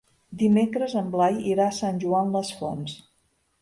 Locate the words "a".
1.69-1.77